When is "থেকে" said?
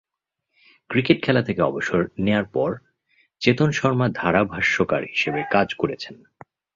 1.41-1.61